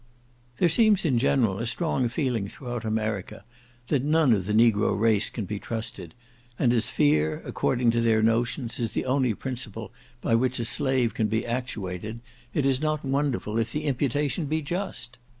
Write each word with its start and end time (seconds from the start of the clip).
There 0.57 0.67
seems 0.67 1.05
in 1.05 1.19
general 1.19 1.59
a 1.59 1.67
strong 1.67 2.07
feeling 2.09 2.47
throughout 2.47 2.83
America, 2.83 3.43
that 3.89 4.03
none 4.03 4.33
of 4.33 4.47
the 4.47 4.51
negro 4.53 4.99
race 4.99 5.29
can 5.29 5.45
be 5.45 5.59
trusted, 5.59 6.15
and 6.57 6.73
as 6.73 6.89
fear, 6.89 7.43
according 7.45 7.91
to 7.91 8.01
their 8.01 8.23
notions, 8.23 8.79
is 8.79 8.93
the 8.93 9.05
only 9.05 9.35
principle 9.35 9.91
by 10.19 10.33
which 10.33 10.57
a 10.59 10.65
slave 10.65 11.13
can 11.13 11.27
be 11.27 11.45
actuated, 11.45 12.19
it 12.51 12.65
is 12.65 12.81
not 12.81 13.05
wonderful 13.05 13.59
if 13.59 13.71
the 13.71 13.83
imputation 13.83 14.45
be 14.45 14.63
just. 14.63 15.19